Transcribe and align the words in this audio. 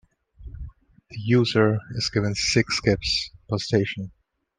The 1.11 1.17
user 1.19 1.77
is 1.91 2.09
given 2.11 2.33
six 2.33 2.77
skips 2.77 3.29
per 3.47 3.59
station. 3.59 4.11